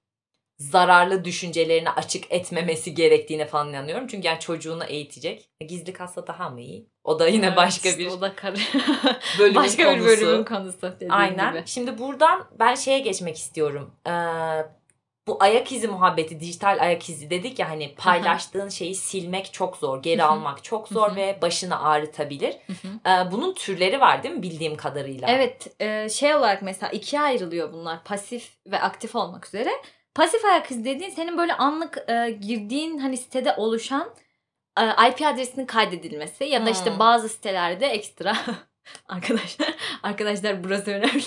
zararlı 0.59 1.25
düşüncelerini 1.25 1.91
açık 1.91 2.33
etmemesi 2.33 2.95
gerektiğine 2.95 3.47
falan 3.47 3.69
inanıyorum. 3.69 4.07
Çünkü 4.07 4.27
yani 4.27 4.41
çocuğunu 4.41 4.85
eğitecek. 4.85 5.49
Gizli 5.69 5.93
kalsa 5.93 6.27
daha 6.27 6.51
mı 6.51 6.61
iyi? 6.61 6.87
O 7.05 7.19
da 7.19 7.29
yine 7.29 7.47
Evet, 7.47 7.57
başka 7.57 7.89
işte 7.89 8.01
bir 8.01 8.07
o 8.11 8.21
da 8.21 8.35
karı. 8.37 8.57
bölümün 9.39 9.55
başka 9.55 9.85
konusu. 9.85 10.01
bir 10.01 10.07
bölümün 10.07 10.45
konusu 10.45 10.95
Aynen. 11.11 11.53
gibi. 11.53 11.63
Şimdi 11.67 11.99
buradan 11.99 12.45
ben 12.59 12.75
şeye 12.75 12.99
geçmek 12.99 13.37
istiyorum. 13.37 13.91
Ee, 14.07 14.11
bu 15.27 15.37
ayak 15.41 15.73
izi 15.73 15.89
muhabbeti, 15.89 16.41
dijital 16.41 16.79
ayak 16.81 17.09
izi 17.09 17.31
dedik 17.31 17.59
ya 17.59 17.71
hani 17.71 17.95
paylaştığın 17.95 18.69
şeyi 18.69 18.95
silmek 18.95 19.53
çok 19.53 19.77
zor, 19.77 20.03
geri 20.03 20.23
almak 20.23 20.65
çok 20.65 20.89
zor 20.89 21.17
ve 21.17 21.39
başını 21.43 21.83
ağrıtabilir. 21.85 22.57
Ee, 23.07 23.11
bunun 23.33 23.55
türleri 23.55 24.01
var 24.01 24.23
değil 24.23 24.35
mi 24.35 24.43
bildiğim 24.43 24.77
kadarıyla? 24.77 25.29
Evet 25.31 25.81
e, 25.81 26.09
şey 26.09 26.35
olarak 26.35 26.63
mesela 26.63 26.91
ikiye 26.93 27.23
ayrılıyor 27.23 27.73
bunlar 27.73 28.05
pasif 28.05 28.51
ve 28.67 28.81
aktif 28.81 29.15
olmak 29.17 29.47
üzere. 29.47 29.71
Pasif 30.19 30.45
ayak 30.45 30.71
izi 30.71 30.85
dediğin 30.85 31.11
senin 31.11 31.39
böyle 31.39 31.55
anlık 31.55 32.05
e, 32.09 32.31
girdiğin 32.31 32.99
hani 32.99 33.17
sitede 33.17 33.55
oluşan 33.57 34.15
e, 34.81 35.09
IP 35.09 35.23
adresinin 35.23 35.67
kaydedilmesi 35.67 36.45
ya 36.45 36.61
da 36.61 36.65
Hmm. 36.65 36.73
işte 36.73 36.99
bazı 36.99 37.29
sitelerde 37.29 37.87
ekstra 37.87 38.37
arkadaşlar 39.09 39.75
arkadaşlar 40.03 40.65
burası 40.65 40.91
önemli. 40.91 41.23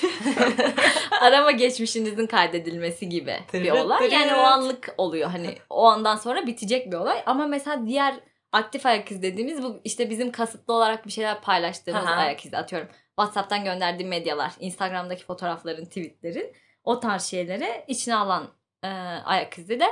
Arama 1.21 1.51
geçmişinizin 1.51 2.27
kaydedilmesi 2.27 3.09
gibi 3.09 3.39
bir 3.53 3.71
olay. 3.71 4.09
Yani 4.09 4.35
o 4.35 4.39
anlık 4.39 4.95
oluyor. 4.97 5.29
Hani 5.29 5.57
o 5.69 5.85
andan 5.85 6.15
sonra 6.15 6.47
bitecek 6.47 6.91
bir 6.91 6.97
olay 6.97 7.23
ama 7.25 7.47
mesela 7.47 7.85
diğer 7.85 8.15
aktif 8.51 8.85
ayak 8.85 9.11
izi 9.11 9.21
dediğimiz 9.21 9.63
bu 9.63 9.81
işte 9.83 10.09
bizim 10.09 10.31
kasıtlı 10.31 10.73
olarak 10.73 11.05
bir 11.05 11.11
şeyler 11.11 11.41
paylaştığımız 11.41 12.03
Aha. 12.03 12.15
ayak 12.15 12.45
izi 12.45 12.57
atıyorum. 12.57 12.89
WhatsApp'tan 13.19 13.63
gönderdiğim 13.63 14.09
medyalar, 14.09 14.51
Instagram'daki 14.59 15.25
fotoğrafların, 15.25 15.85
tweetlerin 15.85 16.53
o 16.83 16.99
tarz 16.99 17.23
şeyleri 17.23 17.85
içine 17.87 18.15
alan 18.15 18.60
e, 18.83 18.87
ayak 19.25 19.57
izi 19.57 19.79
de 19.79 19.85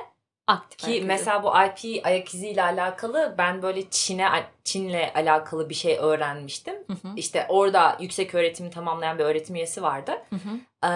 aktif 0.48 0.80
Ki 0.80 1.04
mesela 1.06 1.44
bu 1.44 1.48
IP 1.48 2.06
ayak 2.08 2.34
iziyle 2.34 2.64
alakalı 2.64 3.36
ben 3.38 3.62
böyle 3.62 3.90
Çin'e 3.90 4.28
Çin'le 4.64 5.12
alakalı 5.16 5.70
bir 5.70 5.76
şey 5.76 5.98
öğrenmiştim. 5.98 6.76
Hı 6.88 6.94
hı, 6.94 7.14
İşte 7.16 7.46
orada 7.50 7.98
yüksek 8.00 8.36
öğretimi 8.36 8.70
tamamlayan 8.70 9.20
bir 9.20 9.24
öğretim 9.24 9.56
üyesi 9.56 9.82
vardı. 9.82 10.12
hı 10.30 10.36
hı. 10.36 10.60
Ee, 10.86 10.90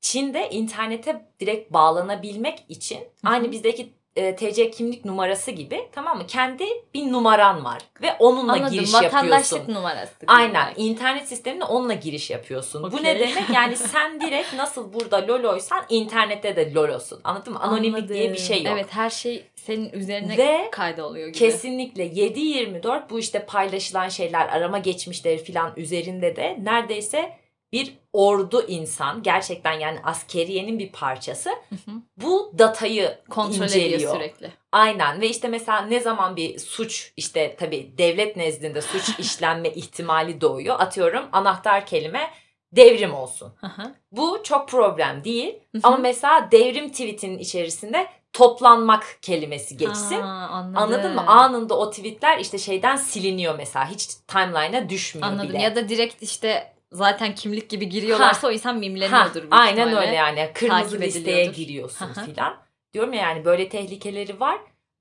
Çin'de 0.00 0.50
internete 0.50 1.26
direkt 1.40 1.72
bağlanabilmek 1.72 2.64
için 2.68 2.98
hı. 2.98 3.06
aynı 3.24 3.52
bizdeki 3.52 3.92
e, 4.16 4.36
TC 4.36 4.70
kimlik 4.70 5.04
numarası 5.04 5.50
gibi 5.50 5.88
tamam 5.92 6.18
mı? 6.18 6.26
Kendi 6.26 6.64
bir 6.94 7.12
numaran 7.12 7.64
var 7.64 7.78
ve 8.02 8.16
onunla 8.18 8.52
Anladım. 8.52 8.72
giriş 8.72 8.94
Vatandaşlık 8.94 9.52
yapıyorsun. 9.52 9.74
numarası. 9.74 10.20
gibi 10.20 10.32
Aynen. 10.32 10.54
belki. 10.54 10.82
internet 10.82 11.28
sistemine 11.28 11.64
onunla 11.64 11.94
giriş 11.94 12.30
yapıyorsun. 12.30 12.82
Bu 12.82 12.86
Okey. 12.86 13.02
ne 13.04 13.18
demek? 13.20 13.50
Yani 13.54 13.76
sen 13.76 14.20
direkt 14.26 14.54
nasıl 14.54 14.92
burada 14.92 15.26
loloysan 15.28 15.84
internette 15.88 16.56
de 16.56 16.74
lolosun. 16.74 17.20
Anladın 17.24 17.52
mı? 17.52 17.60
Anonimlik 17.60 18.08
diye 18.08 18.32
bir 18.32 18.38
şey 18.38 18.62
yok. 18.62 18.72
Evet 18.72 18.86
her 18.90 19.10
şey 19.10 19.44
senin 19.54 19.90
üzerine 19.92 20.36
Ve 20.36 20.68
kaydoluyor 20.72 21.28
gibi. 21.28 21.38
Kesinlikle 21.38 22.06
7-24 22.06 23.10
bu 23.10 23.18
işte 23.18 23.46
paylaşılan 23.46 24.08
şeyler 24.08 24.48
arama 24.48 24.78
geçmişleri 24.78 25.44
falan 25.44 25.72
üzerinde 25.76 26.36
de 26.36 26.58
neredeyse 26.62 27.36
bir 27.72 27.94
ordu 28.12 28.66
insan 28.68 29.22
gerçekten 29.22 29.72
yani 29.72 29.98
askeriyenin 30.04 30.78
bir 30.78 30.92
parçası 30.92 31.50
Hı 31.50 31.74
hı. 31.90 31.94
bu 32.16 32.52
datayı 32.58 33.18
Kontrol 33.30 33.64
inceliyor. 33.64 33.96
ediyor 33.96 34.14
sürekli. 34.14 34.50
Aynen 34.72 35.20
ve 35.20 35.28
işte 35.28 35.48
mesela 35.48 35.80
ne 35.80 36.00
zaman 36.00 36.36
bir 36.36 36.58
suç 36.58 37.12
işte 37.16 37.56
tabii 37.58 37.94
devlet 37.98 38.36
nezdinde 38.36 38.82
suç 38.82 39.10
işlenme 39.18 39.70
ihtimali 39.70 40.40
doğuyor. 40.40 40.80
Atıyorum 40.80 41.24
anahtar 41.32 41.86
kelime 41.86 42.30
devrim 42.72 43.14
olsun. 43.14 43.52
Hı 43.60 43.66
hı. 43.66 43.94
Bu 44.12 44.40
çok 44.42 44.68
problem 44.68 45.24
değil 45.24 45.54
Hı 45.72 45.78
hı. 45.78 45.80
ama 45.82 45.96
mesela 45.96 46.48
devrim 46.52 46.88
tweetinin 46.90 47.38
içerisinde 47.38 48.06
toplanmak 48.32 49.18
kelimesi 49.22 49.76
geçsin. 49.76 50.20
Anladım. 50.20 50.76
Anladın 50.82 51.14
mı? 51.14 51.24
Anında 51.26 51.78
o 51.78 51.90
tweetler 51.90 52.38
işte 52.38 52.58
şeyden 52.58 52.96
siliniyor 52.96 53.54
mesela. 53.54 53.90
Hiç 53.90 54.06
timeline'a 54.28 54.88
düşmüyor 54.88 55.28
Anladım. 55.28 55.48
bile. 55.48 55.62
Ya 55.62 55.76
da 55.76 55.88
direkt 55.88 56.22
işte 56.22 56.72
zaten 56.92 57.34
kimlik 57.34 57.70
gibi 57.70 57.88
giriyorlarsa 57.88 58.48
o 58.48 58.50
insan 58.50 58.72
Ha, 58.74 58.78
mimleniyordur. 58.78 59.40
büyük 59.42 59.52
aynen 59.54 59.86
ihtimalle. 59.86 60.06
öyle 60.06 60.14
yani. 60.16 60.50
Kırmızı 60.54 60.82
Takip 60.82 61.00
listeye 61.00 61.44
giriyorsun 61.44 62.12
filan. 62.26 62.56
Diyorum 62.94 63.12
ya 63.12 63.22
yani 63.22 63.44
böyle 63.44 63.68
tehlikeleri 63.68 64.40
var. 64.40 64.58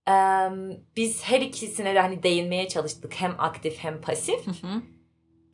Ee, 0.09 0.13
biz 0.95 1.23
her 1.23 1.41
ikisine 1.41 1.95
de 1.95 1.99
hani 1.99 2.23
değinmeye 2.23 2.67
çalıştık. 2.67 3.13
Hem 3.15 3.35
aktif 3.37 3.77
hem 3.79 4.01
pasif. 4.01 4.47
Hı 4.47 4.51
hı. 4.51 4.81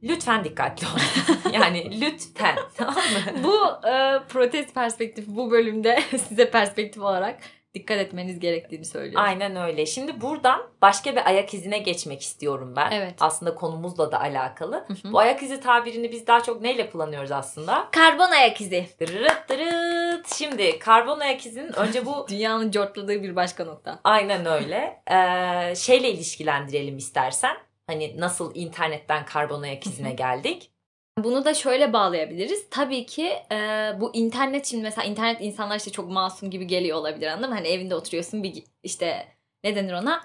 Lütfen 0.03 0.43
dikkatli 0.43 0.87
olun. 0.87 1.51
yani 1.53 2.01
lütfen. 2.01 2.55
Tamam 2.77 2.95
mı? 2.95 3.43
bu 3.43 3.87
e, 3.87 4.19
protest 4.29 4.73
perspektifi 4.73 5.35
bu 5.35 5.51
bölümde 5.51 6.03
size 6.27 6.51
perspektif 6.51 7.03
olarak 7.03 7.39
dikkat 7.79 7.97
etmeniz 7.97 8.39
gerektiğini 8.39 8.85
söylüyor. 8.85 9.21
Aynen 9.25 9.55
öyle. 9.55 9.85
Şimdi 9.85 10.21
buradan 10.21 10.61
başka 10.81 11.11
bir 11.15 11.27
ayak 11.27 11.53
izine 11.53 11.77
geçmek 11.79 12.21
istiyorum 12.21 12.73
ben. 12.75 12.91
Evet. 12.91 13.15
Aslında 13.19 13.55
konumuzla 13.55 14.11
da 14.11 14.19
alakalı. 14.21 14.75
Hı 14.87 14.93
hı. 15.07 15.11
Bu 15.13 15.19
ayak 15.19 15.43
izi 15.43 15.59
tabirini 15.59 16.11
biz 16.11 16.27
daha 16.27 16.43
çok 16.43 16.61
neyle 16.61 16.89
kullanıyoruz 16.89 17.31
aslında? 17.31 17.87
Karbon 17.91 18.31
ayak 18.31 18.61
izi. 18.61 18.85
Dırırıt 18.99 19.49
dırıt. 19.49 20.35
Şimdi 20.35 20.79
karbon 20.79 21.19
ayak 21.19 21.45
izinin 21.45 21.73
önce 21.73 22.05
bu 22.05 22.25
Dünyanın 22.29 22.71
cortladığı 22.71 23.23
bir 23.23 23.35
başka 23.35 23.65
nokta. 23.65 23.99
aynen 24.03 24.45
öyle. 24.45 25.01
Ee, 25.11 25.75
şeyle 25.75 26.09
ilişkilendirelim 26.11 26.97
istersen. 26.97 27.57
Hani 27.87 28.19
nasıl 28.19 28.55
internetten 28.55 29.25
karbon 29.25 29.61
ayak 29.61 29.87
izine 29.87 30.11
geldik. 30.11 30.71
Bunu 31.17 31.45
da 31.45 31.53
şöyle 31.53 31.93
bağlayabiliriz. 31.93 32.69
Tabii 32.69 33.05
ki 33.05 33.27
e, 33.51 33.91
bu 33.99 34.15
internet 34.15 34.65
şimdi 34.65 34.83
mesela 34.83 35.05
internet 35.07 35.41
insanlar 35.41 35.77
işte 35.77 35.91
çok 35.91 36.11
masum 36.11 36.49
gibi 36.51 36.67
geliyor 36.67 36.97
olabilir 36.97 37.27
anladın 37.27 37.49
mı? 37.49 37.55
Hani 37.55 37.67
evinde 37.67 37.95
oturuyorsun 37.95 38.43
bir 38.43 38.63
işte 38.83 39.27
ne 39.63 39.75
denir 39.75 39.93
ona? 39.93 40.21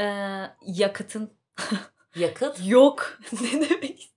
E, 0.00 0.06
yakıtın 0.66 1.30
Yakıt. 2.16 2.58
yok. 2.66 3.18
ne 3.40 3.68
demek? 3.70 4.08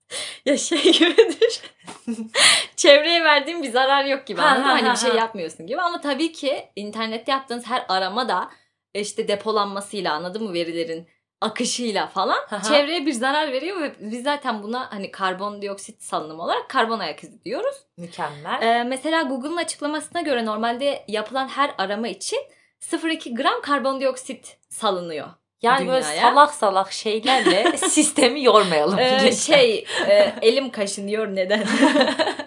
Ya 0.46 0.58
şey 0.58 0.92
gibidir. 0.92 1.62
Çevreye 2.76 3.24
verdiğin 3.24 3.64
bir 3.64 3.72
zarar 3.72 4.06
yok 4.06 4.28
gibi 4.28 4.42
anladın 4.42 4.62
mı? 4.62 4.68
ha, 4.68 4.74
Hani 4.74 4.88
ha, 4.88 4.94
bir 4.94 5.00
şey 5.00 5.16
yapmıyorsun 5.16 5.68
gibi. 5.68 5.82
Ama 5.82 6.02
tabii 6.02 6.32
ki 6.32 6.70
internette 6.76 7.32
yaptığınız 7.32 7.66
her 7.68 7.86
arama 7.88 8.28
da 8.30 8.50
işte 8.94 9.28
depolanmasıyla 9.28 10.14
anladın 10.14 10.44
mı 10.44 10.54
verilerin 10.54 11.08
akışıyla 11.42 12.08
falan 12.08 12.38
çevreye 12.68 13.06
bir 13.06 13.12
zarar 13.12 13.52
veriyor 13.52 13.82
ve 13.82 13.96
biz 14.00 14.24
zaten 14.24 14.64
buna 14.64 14.92
hani 14.92 15.12
karbondioksit 15.12 16.04
salınımı 16.04 16.44
olarak 16.44 16.70
karbon 16.70 17.00
ayak 17.00 17.24
izi 17.24 17.44
diyoruz. 17.46 17.76
Mükemmel. 17.98 18.62
Ee, 18.62 18.84
mesela 18.84 19.22
Google'ın 19.22 19.58
açıklamasına 19.58 20.22
göre 20.22 20.46
normalde 20.46 21.06
yapılan 21.08 21.48
her 21.48 21.72
arama 21.78 22.08
için 22.08 22.40
0,2 22.82 23.36
gram 23.36 23.62
karbondioksit 23.62 24.58
salınıyor. 24.70 25.28
yani 25.62 25.88
böyle 25.88 26.06
dünyaya. 26.06 26.22
salak 26.22 26.54
salak 26.54 26.92
şeylerle 26.92 27.78
sistemi 27.78 28.44
yormayalım. 28.44 29.00
Ee, 29.00 29.32
şey 29.32 29.86
e, 30.08 30.34
elim 30.42 30.72
kaşınıyor 30.72 31.36
neden? 31.36 31.64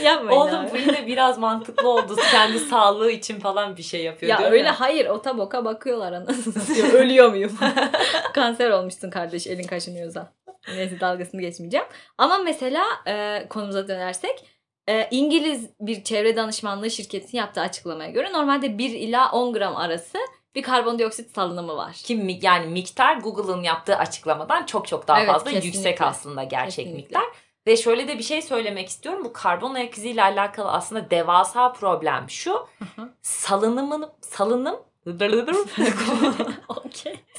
Yapmayın 0.04 0.40
Oğlum 0.40 0.54
abi. 0.54 0.70
bu 0.72 0.76
yine 0.76 1.06
biraz 1.06 1.38
mantıklı 1.38 1.88
oldu. 1.88 2.16
Kendi 2.30 2.58
sağlığı 2.58 3.10
için 3.10 3.40
falan 3.40 3.76
bir 3.76 3.82
şey 3.82 4.02
yapıyor. 4.04 4.40
Ya 4.40 4.50
öyle 4.50 4.62
mi? 4.70 4.76
hayır 4.76 5.06
ota 5.06 5.38
boka 5.38 5.64
bakıyorlar 5.64 6.12
anasını. 6.12 6.92
Ölüyor 6.92 7.28
muyum? 7.30 7.58
Kanser 8.34 8.70
olmuşsun 8.70 9.10
kardeş 9.10 9.46
elin 9.46 9.66
kaşınıyorsa. 9.66 10.32
Neyse 10.68 11.00
dalgasını 11.00 11.40
geçmeyeceğim. 11.40 11.86
Ama 12.18 12.38
mesela 12.38 12.84
e, 13.06 13.46
konumuza 13.48 13.88
dönersek 13.88 14.44
e, 14.88 15.08
İngiliz 15.10 15.70
bir 15.80 16.04
çevre 16.04 16.36
danışmanlığı 16.36 16.90
şirketinin 16.90 17.40
yaptığı 17.42 17.60
açıklamaya 17.60 18.10
göre 18.10 18.32
normalde 18.32 18.78
1 18.78 18.90
ila 18.90 19.30
10 19.32 19.52
gram 19.52 19.76
arası 19.76 20.18
bir 20.54 20.62
karbondioksit 20.62 21.34
salınımı 21.34 21.76
var. 21.76 21.92
Ki 21.92 22.38
yani 22.42 22.66
miktar 22.66 23.16
Google'ın 23.16 23.62
yaptığı 23.62 23.96
açıklamadan 23.96 24.66
çok 24.66 24.88
çok 24.88 25.08
daha 25.08 25.18
Evet, 25.20 25.30
fazla 25.32 25.50
kesinlikle. 25.50 25.66
yüksek 25.66 26.00
aslında 26.00 26.44
gerçek 26.44 26.84
Kesinlikle. 26.84 27.18
miktar. 27.18 27.24
Ve 27.66 27.76
şöyle 27.76 28.08
de 28.08 28.18
bir 28.18 28.22
şey 28.22 28.42
söylemek 28.42 28.88
istiyorum. 28.88 29.24
Bu 29.24 29.32
karbon 29.32 29.74
ayak 29.74 29.98
iziyle 29.98 30.22
alakalı 30.22 30.70
aslında 30.72 31.10
devasa 31.10 31.72
problem 31.72 32.30
şu. 32.30 32.52
hı. 32.96 33.12
Salınımın 33.22 34.10
salınım 34.20 34.76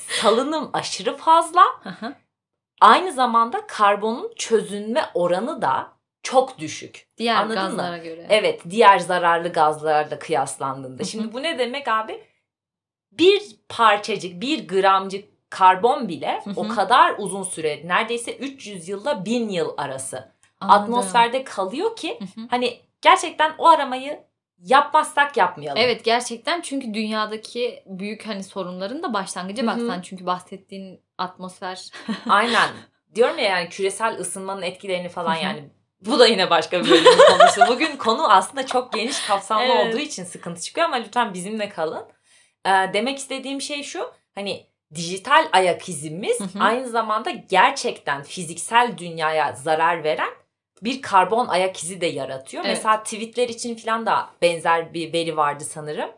salınım 0.07 0.69
aşırı 0.73 1.17
fazla. 1.17 1.61
Hı. 1.99 2.13
Aynı 2.81 3.11
zamanda 3.11 3.67
karbonun 3.67 4.33
çözünme 4.35 5.05
oranı 5.13 5.61
da 5.61 5.91
çok 6.23 6.59
düşük. 6.59 7.07
Diğer 7.17 7.35
Anladın 7.35 7.63
mı? 7.63 7.69
gazlara 7.69 7.97
göre. 7.97 8.25
Evet, 8.29 8.61
diğer 8.69 8.99
zararlı 8.99 9.53
gazlarla 9.53 10.19
kıyaslandığında. 10.19 11.03
Şimdi 11.03 11.33
bu 11.33 11.43
ne 11.43 11.59
demek 11.59 11.87
abi? 11.87 12.23
Bir 13.11 13.41
parçacık, 13.69 14.41
bir 14.41 14.67
gramcık 14.67 15.30
karbon 15.51 16.07
bile 16.07 16.43
o 16.55 16.67
kadar 16.67 17.15
uzun 17.17 17.43
süre, 17.43 17.81
neredeyse 17.85 18.35
300 18.35 18.89
yılla 18.89 19.25
1000 19.25 19.49
yıl 19.49 19.73
arası 19.77 20.31
Anladım. 20.59 20.81
atmosferde 20.83 21.43
kalıyor 21.43 21.95
ki 21.95 22.19
hani 22.49 22.79
gerçekten 23.01 23.53
o 23.57 23.67
aramayı 23.67 24.23
yapmazsak 24.59 25.37
yapmayalım. 25.37 25.81
Evet 25.81 26.03
gerçekten 26.03 26.61
çünkü 26.61 26.93
dünyadaki 26.93 27.83
büyük 27.85 28.27
hani 28.27 28.43
sorunların 28.43 29.03
da 29.03 29.13
başlangıcı 29.13 29.67
baksan 29.67 30.01
çünkü 30.01 30.25
bahsettiğin 30.25 31.01
atmosfer 31.17 31.89
Aynen. 32.29 32.69
Diyorum 33.15 33.37
ya 33.37 33.43
yani 33.45 33.69
küresel 33.69 34.19
ısınmanın 34.19 34.61
etkilerini 34.61 35.09
falan 35.09 35.35
yani 35.35 35.69
bu 36.01 36.19
da 36.19 36.27
yine 36.27 36.49
başka 36.49 36.83
bir 36.83 36.89
bölümün 36.89 37.17
konusu. 37.37 37.61
Bugün 37.67 37.97
konu 37.97 38.31
aslında 38.31 38.65
çok 38.65 38.93
geniş 38.93 39.19
kapsamlı 39.27 39.63
Evet. 39.63 39.87
olduğu 39.87 40.01
için 40.01 40.23
sıkıntı 40.23 40.61
çıkıyor 40.61 40.87
ama 40.87 40.95
lütfen 40.95 41.33
bizimle 41.33 41.69
kalın. 41.69 42.05
Ee, 42.65 42.69
demek 42.93 43.17
istediğim 43.17 43.61
şey 43.61 43.83
şu 43.83 44.11
hani 44.35 44.70
dijital 44.95 45.47
ayak 45.51 45.89
izimiz 45.89 46.39
Hı 46.39 46.43
hı. 46.43 46.63
aynı 46.63 46.89
zamanda 46.89 47.29
gerçekten 47.29 48.23
fiziksel 48.23 48.93
dünyaya 48.97 49.53
zarar 49.53 50.03
veren 50.03 50.29
bir 50.81 51.01
karbon 51.01 51.47
ayak 51.47 51.83
izi 51.83 52.01
de 52.01 52.05
yaratıyor. 52.05 52.63
Evet. 52.65 52.77
Mesela 52.77 53.03
tweetler 53.03 53.49
için 53.49 53.75
falan 53.75 54.05
da 54.05 54.29
benzer 54.41 54.93
bir 54.93 55.13
veri 55.13 55.37
vardı 55.37 55.63
sanırım. 55.63 56.09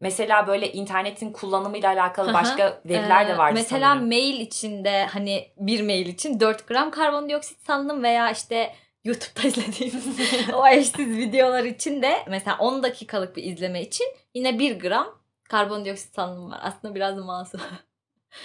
Mesela 0.00 0.46
böyle 0.46 0.72
internetin 0.72 1.32
kullanımıyla 1.32 1.88
alakalı 1.92 2.28
hı. 2.28 2.34
başka 2.34 2.80
veriler 2.86 3.28
de 3.28 3.32
Ee, 3.32 3.38
vardı 3.38 3.54
Mesela 3.54 3.88
sanırım. 3.88 4.08
mail 4.08 4.40
içinde 4.40 5.06
hani 5.12 5.48
bir 5.56 5.82
mail 5.82 6.06
için 6.06 6.40
4 6.40 6.68
gram 6.68 6.90
karbondioksit 6.90 7.66
salınım 7.66 8.02
veya 8.02 8.30
işte 8.30 8.74
YouTube'da 9.04 9.48
izlediğimiz 9.48 10.06
o 10.54 10.66
eşsiz 10.66 11.16
videolar 11.16 11.64
için 11.64 12.02
de 12.02 12.24
mesela 12.28 12.56
10 12.58 12.82
dakikalık 12.82 13.36
bir 13.36 13.44
izleme 13.44 13.82
için 13.82 14.06
yine 14.34 14.58
1 14.58 14.80
gram 14.80 15.06
karbondioksit 15.48 16.14
salınımı 16.14 16.50
var. 16.50 16.60
Aslında 16.62 16.94
biraz 16.94 17.18
masum. 17.18 17.60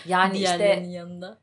Yani 0.06 0.38
işte 0.38 0.64
yanında. 0.88 1.38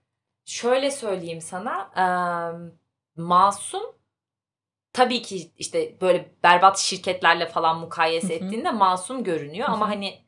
şöyle 0.44 0.90
söyleyeyim 0.90 1.40
sana 1.40 1.90
eee, 1.96 2.70
masum 3.16 3.82
tabii 4.92 5.22
ki 5.22 5.50
işte 5.58 6.00
böyle 6.00 6.30
berbat 6.44 6.78
şirketlerle 6.78 7.46
falan 7.46 7.78
mukayese 7.80 8.34
ettiğinde 8.34 8.70
masum 8.70 9.24
görünüyor 9.24 9.68
ama 9.68 9.88
hani 9.88 10.24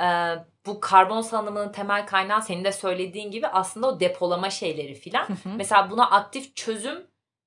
eee, 0.00 0.44
bu 0.66 0.80
karbon 0.80 1.20
salınımının 1.20 1.72
temel 1.72 2.06
kaynağı 2.06 2.42
senin 2.42 2.64
de 2.64 2.72
söylediğin 2.72 3.30
gibi 3.30 3.46
aslında 3.46 3.86
o 3.86 4.00
depolama 4.00 4.50
şeyleri 4.50 4.94
filan. 4.94 5.26
Mesela 5.56 5.90
buna 5.90 6.10
aktif 6.10 6.56
çözüm 6.56 7.06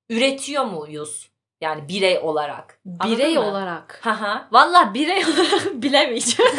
üretiyor 0.10 0.66
muyuz? 0.66 1.33
Yani 1.64 1.88
birey 1.88 2.20
olarak. 2.20 2.80
Birey 2.86 3.38
olarak. 3.38 4.00
Haha. 4.04 4.48
Valla 4.52 4.94
birey 4.94 5.26
olarak 5.34 5.74
bilemeyeceğim. 5.74 6.52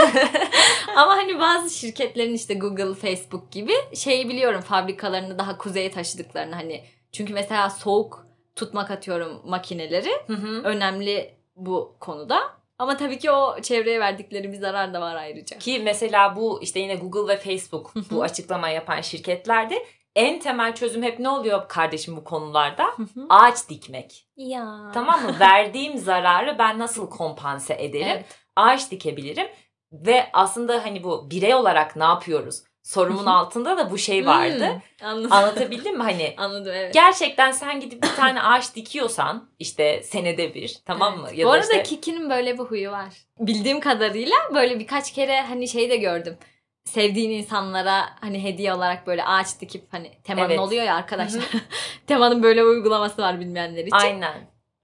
Ama 0.96 1.16
hani 1.16 1.40
bazı 1.40 1.70
şirketlerin 1.70 2.34
işte 2.34 2.54
Google, 2.54 2.94
Facebook 2.94 3.52
gibi 3.52 3.72
şeyi 3.94 4.28
biliyorum 4.28 4.60
fabrikalarını 4.60 5.38
daha 5.38 5.58
kuzeye 5.58 5.90
taşıdıklarını 5.90 6.54
hani. 6.54 6.84
Çünkü 7.12 7.34
mesela 7.34 7.70
soğuk 7.70 8.26
tutmak 8.56 8.90
atıyorum 8.90 9.40
makineleri 9.44 10.10
Hı 10.26 10.32
hı. 10.32 10.62
önemli 10.64 11.34
bu 11.56 11.96
konuda. 12.00 12.40
Ama 12.78 12.96
tabii 12.96 13.18
ki 13.18 13.30
o 13.30 13.60
çevreye 13.62 14.00
verdikleri 14.00 14.52
bir 14.52 14.56
zarar 14.56 14.94
da 14.94 15.00
var 15.00 15.14
ayrıca. 15.14 15.58
Ki 15.58 15.80
mesela 15.84 16.36
bu 16.36 16.62
işte 16.62 16.80
yine 16.80 16.94
Google 16.94 17.34
ve 17.34 17.38
Facebook 17.38 17.94
bu 18.10 18.22
açıklama 18.22 18.68
yapan 18.68 19.00
şirketlerde 19.00 19.86
en 20.16 20.40
temel 20.40 20.74
çözüm 20.74 21.02
hep 21.02 21.18
ne 21.18 21.28
oluyor 21.28 21.68
kardeşim 21.68 22.16
bu 22.16 22.24
konularda? 22.24 22.96
Ağaç 23.28 23.68
dikmek. 23.68 24.26
ya. 24.36 24.90
Tamam 24.94 25.22
mı? 25.22 25.36
Verdiğim 25.40 25.98
zararı 25.98 26.58
ben 26.58 26.78
nasıl 26.78 27.10
kompanse 27.10 27.74
ederim? 27.78 28.06
Evet. 28.10 28.24
Ağaç 28.56 28.90
dikebilirim. 28.90 29.46
Ve 29.92 30.26
aslında 30.32 30.84
hani 30.84 31.04
bu 31.04 31.30
birey 31.30 31.54
olarak 31.54 31.96
ne 31.96 32.04
yapıyoruz? 32.04 32.62
Sorumun 32.82 33.26
Hı 33.26 33.30
hı. 33.30 33.34
altında 33.34 33.76
da 33.76 33.90
bu 33.90 33.98
şey 33.98 34.26
vardı. 34.26 34.68
Hmm, 35.00 35.08
anladım. 35.08 35.32
Anlatabildim 35.32 35.96
mi? 35.96 36.02
Hani 36.02 36.34
Anladım 36.38 36.72
evet. 36.76 36.94
gerçekten 36.94 37.52
sen 37.52 37.80
gidip 37.80 38.02
bir 38.02 38.08
tane 38.16 38.42
ağaç 38.42 38.74
dikiyorsan 38.74 39.50
işte 39.58 40.02
senede 40.02 40.54
bir 40.54 40.78
tamam 40.86 41.18
mı? 41.20 41.28
Evet. 41.34 41.44
Bu 41.44 41.50
arada 41.52 41.64
işte- 41.72 41.82
Kiki'nin 41.82 42.30
böyle 42.30 42.54
bir 42.58 42.62
huyu 42.64 42.90
var. 42.90 43.08
Bildiğim 43.38 43.80
kadarıyla 43.80 44.36
böyle 44.54 44.78
birkaç 44.78 45.12
kere 45.12 45.40
hani 45.42 45.68
şey 45.68 45.90
de 45.90 45.96
gördüm. 45.96 46.36
Sevdiğin 46.84 47.30
insanlara 47.30 48.04
hani 48.20 48.42
hediye 48.44 48.74
olarak 48.74 49.06
böyle 49.06 49.24
ağaç 49.24 49.60
dikip 49.60 49.92
hani 49.92 50.10
Tema'nın 50.24 50.48
Evet. 50.48 50.58
oluyor 50.58 50.84
ya 50.84 50.94
arkadaşlar. 50.94 51.44
Tema'nın 52.06 52.42
böyle 52.42 52.64
uygulaması 52.64 53.22
var 53.22 53.40
bilmeyenler 53.40 53.82
için. 53.84 53.96
Aynen. 53.96 54.34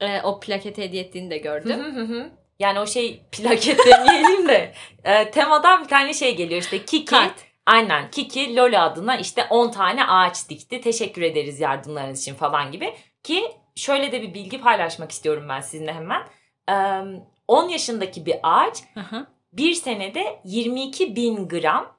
Ee, 0.00 0.20
o 0.22 0.40
plaketi 0.40 0.82
hediye 0.82 1.02
ettiğini 1.02 1.30
de 1.30 1.38
gördüm. 1.38 1.78
hı 1.78 2.00
hı 2.00 2.04
hı. 2.04 2.30
Yani 2.58 2.80
o 2.80 2.86
şey 2.86 3.22
plaket 3.32 3.78
demeyelim 3.86 4.48
de 4.48 4.72
e, 5.04 5.30
temadan 5.30 5.82
bir 5.82 5.88
tane 5.88 6.14
şey 6.14 6.36
geliyor 6.36 6.60
işte 6.60 6.84
Kiki. 6.84 7.04
Kart. 7.04 7.34
Aynen 7.66 8.10
Kiki 8.10 8.56
Lola 8.56 8.82
adına 8.82 9.16
işte 9.16 9.46
10 9.50 9.70
tane 9.70 10.06
ağaç 10.06 10.48
dikti. 10.48 10.80
Teşekkür 10.80 11.22
ederiz 11.22 11.60
yardımlarınız 11.60 12.20
için 12.20 12.34
falan 12.34 12.72
gibi. 12.72 12.94
Ki 13.22 13.44
şöyle 13.76 14.12
de 14.12 14.22
bir 14.22 14.34
bilgi 14.34 14.60
paylaşmak 14.60 15.10
istiyorum 15.12 15.46
ben 15.48 15.60
sizinle 15.60 15.92
hemen. 15.92 16.22
Ee, 16.70 17.02
10 17.48 17.68
yaşındaki 17.68 18.26
bir 18.26 18.36
ağaç 18.42 18.78
Hı 18.94 19.00
hı. 19.00 19.26
Bir 19.52 19.74
senede 19.74 20.40
22 20.44 21.16
bin 21.16 21.48
gram 21.48 21.96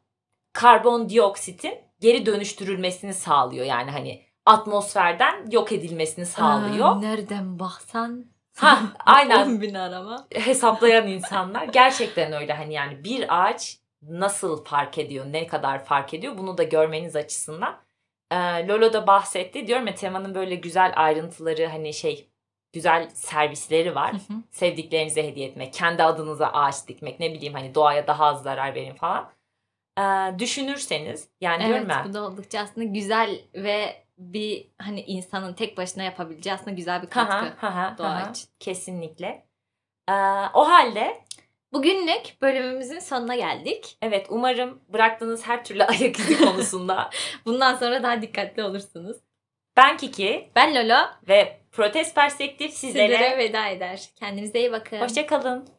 karbondioksitin 0.54 1.74
geri 2.00 2.26
dönüştürülmesini 2.26 3.14
sağlıyor. 3.14 3.66
Yani 3.66 3.92
hani 3.92 4.26
atmosferden 4.46 5.52
yok 5.52 5.72
edilmesini 5.72 6.26
sağlıyor. 6.26 6.88
Aa, 6.88 7.00
nereden 7.00 7.60
baksan. 7.60 8.26
Ha, 8.58 8.80
aynen 9.06 9.48
10 9.48 9.62
bin 9.62 9.74
arama. 9.74 10.28
hesaplayan 10.34 11.08
insanlar 11.08 11.64
gerçekten 11.64 12.34
öyle 12.34 12.54
hani 12.54 12.74
yani 12.74 13.04
bir 13.04 13.44
ağaç 13.44 13.78
nasıl 14.02 14.64
fark 14.64 14.98
ediyor, 14.98 15.26
ne 15.32 15.48
kadar 15.48 15.86
fark 15.86 16.14
ediyor 16.14 16.38
bunu 16.38 16.58
da 16.58 16.64
görmeniz 16.64 17.16
açısından. 17.16 17.82
Ee, 18.32 18.68
Lolo 18.68 18.94
da 18.94 19.08
bahsetti 19.08 19.68
diyorum 19.68 19.88
ya 19.88 19.96
temanın 19.96 20.36
böyle 20.36 20.56
güzel 20.56 20.94
ayrıntıları 20.96 21.68
hani 21.68 21.94
şey 21.94 22.31
güzel 22.74 23.10
servisleri 23.14 23.96
var. 23.96 24.14
Hı 24.14 24.16
hı. 24.18 24.38
Sevdiklerinize 24.52 25.28
hediye 25.28 25.48
etmek, 25.48 25.74
kendi 25.74 26.04
adınıza 26.04 26.48
ağaç 26.48 26.88
dikmek 26.88 27.20
ne 27.20 27.34
bileyim 27.34 27.54
hani 27.54 27.76
doğaya 27.76 28.08
daha 28.08 28.26
az 28.26 28.44
zarar 28.44 28.76
verin 28.76 28.96
falan. 28.96 29.30
Ee, 30.00 30.40
düşünürseniz 30.40 31.30
yani 31.42 31.66
diyorum 31.66 31.86
Evet 31.86 31.92
ya 31.92 32.06
bu 32.10 32.14
da 32.14 32.24
oldukça 32.24 32.60
aslında 32.60 32.88
güzel 32.88 33.42
ve 33.56 34.04
bir 34.18 34.68
hani 34.78 35.02
insanın 35.02 35.54
tek 35.54 35.78
başına 35.78 36.04
yapabileceği 36.04 36.54
aslında 36.56 36.72
güzel 36.72 37.02
bir 37.02 37.10
katkı. 37.10 37.46
hı 37.68 37.68
hı, 37.68 37.98
doğa 37.98 38.28
hı. 38.28 38.32
için. 38.32 38.50
Kesinlikle. 38.60 39.46
Ee, 40.10 40.14
o 40.54 40.70
halde 40.70 41.22
Bugünlük 41.74 42.42
bölümümüzün 42.42 43.00
sonuna 43.00 43.36
geldik. 43.36 43.98
evet 44.02 44.28
umarım 44.30 44.80
bıraktığınız 44.90 45.48
her 45.48 45.66
türlü 45.66 45.84
ayak 45.86 46.20
izi 46.20 46.38
konusunda 46.46 47.10
Bundan 47.46 47.76
sonra 47.76 48.04
daha 48.04 48.22
dikkatli 48.22 48.64
olursunuz. 48.64 49.18
Ben 49.78 49.98
Kiki 49.98 50.50
Ben 50.56 50.76
Lolo. 50.76 51.00
ve 51.28 51.58
Protest 51.72 52.16
Perspektif 52.16 52.74
sizlere 52.74 53.14
Sizlere 53.18 53.38
veda 53.38 53.68
eder. 53.68 54.10
Kendinize 54.20 54.60
iyi 54.60 54.72
bakın. 54.72 55.00
hoşça 55.02 55.26
kalın. 55.26 55.70